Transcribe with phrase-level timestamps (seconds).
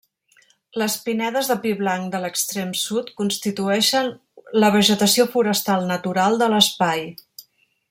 [0.81, 4.09] Les pinedes de pi blanc de l’extrem sud constitueixen
[4.65, 7.07] la vegetació forestal natural de l’espai.